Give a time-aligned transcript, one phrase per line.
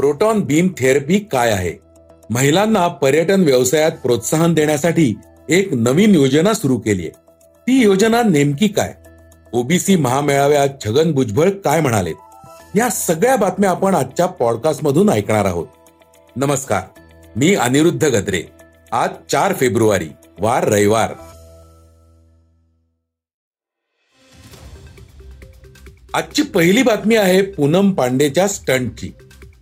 [0.00, 1.74] Proton beam therapy काय आहे?
[2.30, 5.14] महिलांना पर्यटन व्यवसायात प्रोत्साहन देण्यासाठी
[5.48, 7.10] एक नवीन योजना सुरू केली आहे.
[7.60, 8.94] ती योजना नेमकी काय?
[9.52, 12.12] ओबीसी महामेळाव्यात छगन भुजबळ काय म्हणाले?
[12.76, 15.66] या सगळ्या बातम्या आपण आजच्या पॉडकास्ट मधून ऐकणार आहोत.
[16.36, 16.82] नमस्कार
[17.36, 18.42] मी अनिरुद्ध गद्रे.
[18.92, 20.08] आज चार फेब्रुवारी
[20.40, 21.12] वार रविवार.
[26.14, 29.10] आजची पहिली बातमी आहे पूनम पांडेच्या स्टंटची.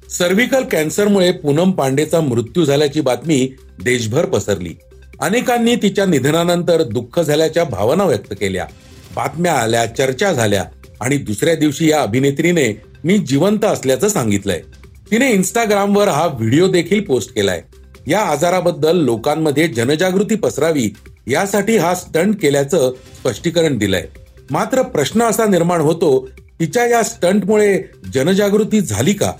[0.09, 3.53] सर्व्हिकल कॅन्सरमुळे पूनम पांडेचा मृत्यू झाल्याची बातमी
[3.85, 4.75] देशभर पसरली.
[5.21, 8.67] अनेकांनी तिच्या निधनानंतर दुःख झाल्याच्या भावना व्यक्त केल्या.
[9.17, 10.65] बातम्या आल्या चर्चा झाल्या
[11.01, 14.61] आणि दुसऱ्या दिवशी या अभिनेत्रीने मी जिवंत असल्याचं सांगितलंय.
[15.11, 17.63] तिने इंस्टाग्रामवर हा व्हिडिओ देखील पोस्ट केलाय.
[18.07, 20.95] या आजाराबद्दल लोकांमध्ये जनजागृती पसरावी
[21.29, 24.07] यासाठी हा स्टंट केल्याचं स्पष्टीकरण दिलंय.
[24.51, 26.29] मात्र प्रश्न असा निर्माण होतो
[26.61, 27.83] तिच्या या स्टंटमुळे
[28.15, 29.33] जनजागृती झाली का?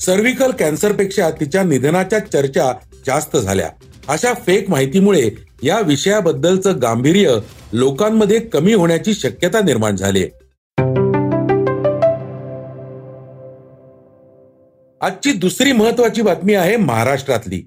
[0.00, 2.72] सर्व्हिकल कॅन्सरपेक्षा तिच्या निधनाच्या चर्चा
[3.06, 3.68] जास्त झाल्या.
[4.08, 5.30] अशा फेक माहितीमुळे
[5.62, 7.34] या विषयाबद्दलचं गांभीर्य
[7.72, 10.26] लोकांमध्ये कमी होण्याची शक्यता निर्माण झाली
[15.00, 17.62] आजची दुसरी महत्वाची बातमी आहे महाराष्ट्रातली.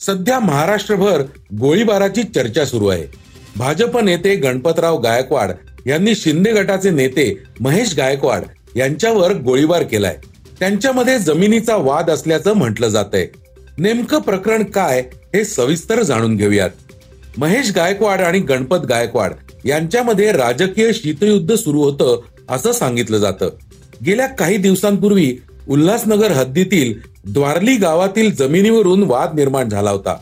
[0.00, 1.22] सध्या महाराष्ट्रभर
[1.60, 3.04] गोळीबाराची चर्चा सुरू आहे.
[3.56, 5.50] भाजप नेते गणपतराव गायकवाड
[5.86, 8.42] यांनी शिंदे गटाचे नेते महेश गायकवाड
[8.76, 10.16] यांच्यावर गोळीबार केलाय.
[10.62, 13.26] त्यांच्यामध्ये जमिनीचा वाद असल्याचं म्हटलं जात आहे
[13.78, 15.00] नेमकं प्रकरण काय
[15.34, 16.70] हे सविस्तर जाणून घेऊयात.
[17.38, 19.32] महेश गायकवाड आणि गणपत गायकवाड
[19.64, 23.48] यांच्यामध्ये राजकीय शीतयुद्ध सुरू होतं असं सांगितलं जातं.
[24.06, 25.36] गेल्या काही दिवसांपूर्वी
[25.68, 26.94] उल्हासनगर हद्दीतील
[27.32, 30.16] द्वारली गावातील जमिनीवरून वाद निर्माण झाला होता.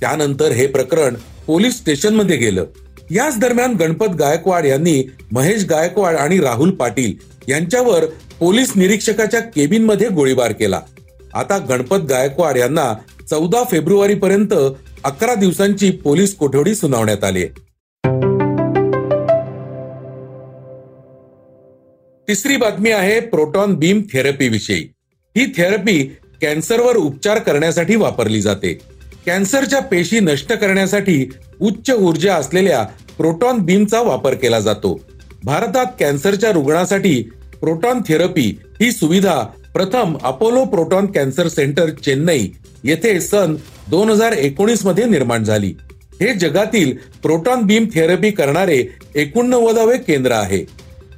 [0.00, 1.14] त्यानंतर हे प्रकरण
[1.46, 2.64] पोलीस स्टेशनमध्ये गेलं.
[3.10, 7.12] याच दरम्यान गणपत गायकवाड यांनी महेश गायकवाड आणि राहुल पाटील
[7.50, 8.04] यांच्यावर
[8.40, 10.80] पोलीस निरीक्षकाच्या केबिनमध्ये गोळीबार केला.
[11.34, 12.92] आता गणपत गायकवाड यांना
[13.30, 14.54] चौदा फेब्रुवारी पर्यंत
[15.04, 17.46] अकरा दिवसांची पोलीस कोठडी सुनावण्यात आली
[22.28, 24.92] तिसरी बातमी आहे प्रोटॉन बीम थेरपी विषयी
[25.36, 28.78] ही थेरपी कॅन्सरवर उपचार करण्यासाठी वापरली जाते.
[29.26, 31.30] कॅन्सरच्या पेशी नष्ट करण्यासाठी
[31.60, 32.82] उच्च ऊर्जा असलेल्या
[33.18, 35.00] प्रोटॉन बीमचा वापर केला जातो.
[35.44, 39.40] भारतात कॅन्सरच्या रुग्णासाठी प्रोटॉन थेरपी ही सुविधा
[39.74, 42.48] प्रथम Apollo proton cancer centre Chennai
[42.84, 43.54] येथे सन
[43.90, 45.74] दोन हजार एकोणीसमध्ये निर्माण झाली.
[46.20, 48.84] हे जगातील प्रोटॉन बीम थेरपी करणारे
[49.14, 50.64] एकोणनव्वदावे केंद्र आहे.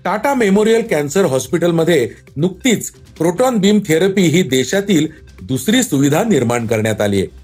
[0.05, 5.07] टाटा मेमोरियल कॅन्सर हॉस्पिटलमध्ये नुकतीच प्रोटॉन बीम थेरपी ही देशातील
[5.43, 7.41] दुसरी सुविधा निर्माण करण्यात आली आहे.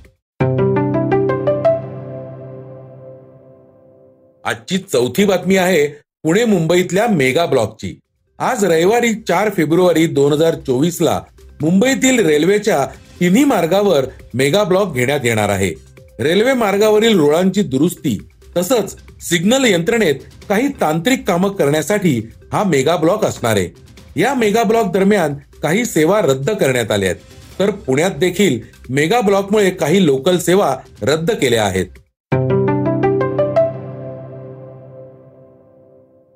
[4.44, 5.86] आजची चौथी बातमी आहे
[6.22, 7.98] पुणे मुंबईतल्या मेगा ब्लॉकची.
[8.38, 11.20] आज रविवारी चार फेब्रुवारी दोन हजार चोवीस ला
[11.60, 12.86] मुंबईतील रेल्वेच्या
[13.20, 14.04] तिन्ही मार्गावर
[14.34, 15.72] मेगा ब्लॉक घेण्यात येणार आहे.
[16.20, 18.16] रेल्वे मार्गावरील रुळांची दुरुस्ती
[18.56, 18.94] तसंच
[19.28, 20.14] सिग्नल यंत्रणेत
[20.48, 22.16] काही तांत्रिक कामं करण्यासाठी
[22.52, 23.68] हा मेगा ब्लॉक असणार आहे.
[24.16, 27.20] या मेगा ब्लॉक दरम्यान काही सेवा रद्द करण्यात आल्या आहेत.
[27.58, 28.60] तर पुण्यात देखील
[28.90, 31.86] मेगा ब्लॉकमुळे काही लोकल सेवा रद्द केल्या आहेत.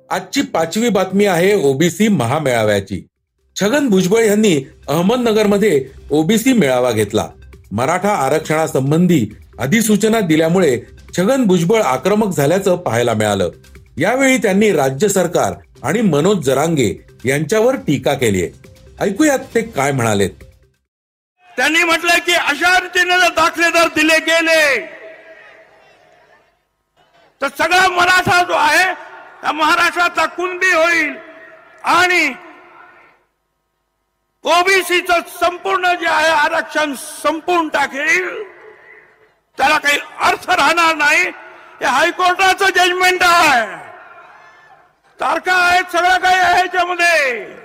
[0.09, 3.01] आजची पाचवी बातमी आहे ओबीसी महामेळाव्याची.
[3.55, 4.55] छगन भुजबळ यांनी
[4.87, 7.27] अहमदनगरमध्ये ओबीसी मेळावा घेतला.
[7.71, 9.25] मराठा आरक्षणासंबंधी
[9.59, 10.77] अधिसूचना दिल्यामुळे
[11.17, 13.49] छगन भुजबळ आक्रमक झाल्याचं पाहायला मिळालं.
[13.97, 15.53] यावेळी त्यांनी राज्य सरकार
[15.83, 16.93] आणि मनोज जरांगे
[17.25, 18.51] यांच्यावर टीका केली आहे.
[19.01, 20.27] ऐकूयात ते काय म्हणाले
[21.47, 24.77] त्यांनी म्हटलं की अशा रीतीने जर दाखलेदार दिले गेले
[27.41, 28.85] तर सगळा मराठा जो आहे
[29.51, 31.17] महाराष्ट्राचा कुणबी होईल
[31.83, 32.33] आणि
[34.43, 38.43] ओबीसीच संपूर्ण जे आहे आरक्षण संपून टाकेल
[39.57, 41.23] त्याला काही अर्थ राहणार नाही.
[41.79, 43.77] हे हायकोर्टाचं जजमेंट आहे.
[45.19, 47.55] तारखा आहेत सगळं काही आहे याच्यामध्ये.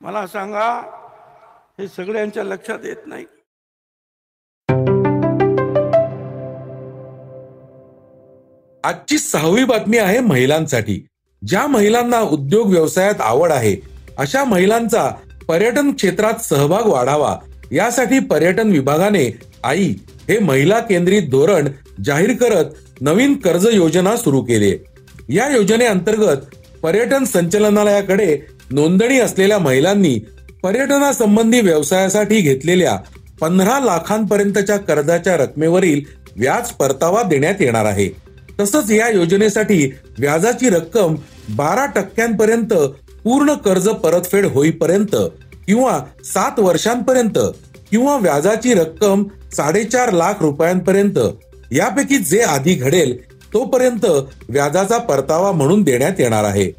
[0.00, 0.68] मला सांगा
[1.78, 3.26] हे सगळ्यांच्या लक्षात येत नाही.
[8.84, 11.06] आजची सहावी बातमी आहे महिलांसाठी.
[11.42, 13.74] ज्या महिलांना उद्योग व्यवसायात आवड आहे
[14.18, 15.08] अशा महिलांचा
[15.48, 17.36] पर्यटन क्षेत्रात सहभाग वाढावा.
[17.72, 19.28] यासाठी पर्यटन विभागाने
[19.64, 19.94] आई
[20.28, 21.68] हे महिला केंद्रित धोरण
[22.04, 22.64] जाहीर करत
[23.00, 24.72] नवीन कर्ज योजना सुरू केली.
[25.28, 28.36] या योजनेअंतर्गत पर्यटन संचालनालयाकडे
[28.70, 30.18] नोंदणी असलेल्या महिलांनी
[30.62, 32.96] पर्यटनासंबंधी व्यवसायासाठी घेतलेल्या
[33.40, 36.00] पंधरा लाखांपर्यंतच्या कर्जाच्या रकमेवरील
[36.36, 38.08] व्याज परतावा देण्यात येणार आहे.
[38.60, 39.84] तसंच या योजनेसाठी
[40.18, 41.14] व्याजाची रक्कम
[41.56, 42.72] बारा टक्क्यांपर्यंत
[43.24, 45.16] पूर्ण कर्ज परतफेड होईपर्यंत
[45.66, 47.38] किंवा सात वर्षांपर्यंत
[47.90, 49.24] किंवा व्याजाची रक्कम
[49.56, 51.18] साडेचार लाख रुपयांपर्यंत
[51.72, 53.16] यापैकी जे आधी घडेल
[53.52, 54.06] तोपर्यंत
[54.48, 56.70] व्याजाचा परतावा म्हणून देण्यात येणार आहे.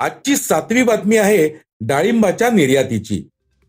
[0.00, 1.48] आजची सातवी बातमी आहे
[1.80, 3.22] डाळिंबाच्या निर्यातीची.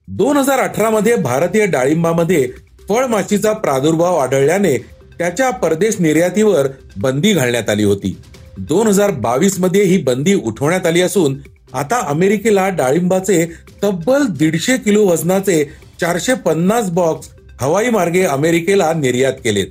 [0.07, 2.47] दोन हजार अठरा मध्ये भारतीय डाळिंबामध्ये
[2.89, 4.77] फळमाशीचा प्रादुर्भाव आढळल्याने
[5.17, 8.17] त्याच्या परदेश निर्यातीवर बंदी घालण्यात आली होती.
[8.57, 11.37] दोन हजार बावीसमध्ये ही बंदी उठवण्यात आली असून
[11.73, 13.45] आता अमेरिकेला डाळिंबाचे
[13.83, 15.63] तब्बल दीडशे किलो वजनाचे
[16.01, 17.29] चारशे पन्नास बॉक्स
[17.61, 19.67] हवाई मार्गे अमेरिकेला निर्यात केलेत.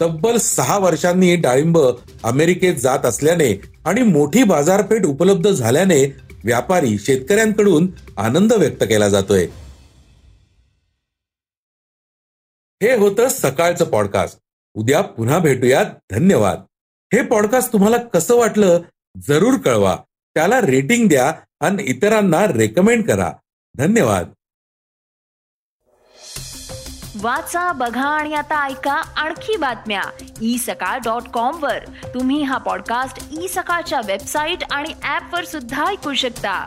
[0.00, 1.78] तब्बल सहा वर्षांनी डाळिंब
[2.24, 6.04] अमेरिकेत जात असल्याने आणि मोठी बाजारपेठ उपलब्ध झाल्याने
[6.44, 9.46] व्यापारी शेतकऱ्यांकडून आनंद व्यक्त केला जातोय.
[12.82, 14.38] हे होतं सकाळचं पॉडकास्ट
[14.74, 15.84] उद्या पुन्हा भेटूयात.
[16.10, 16.58] धन्यवाद.
[17.12, 18.80] हे पॉडकास्ट तुम्हाला कसं वाटलं
[19.16, 19.96] जरूर कळवा.
[20.34, 23.32] त्याला रेटिंग द्या आणि इतरांना रेकमेंड करा.
[23.76, 24.28] धन्यवाद.
[27.20, 30.02] वाचा बघा आणि आता ऐका आणखी बातम्या.
[30.42, 31.78] ई सकाळ डॉट कॉम वर.
[32.14, 36.66] तुम्ही हा पॉडकास्ट ई सकाळच्या वेबसाईट आणि ऍप वर सुद्धा ऐकू शकता.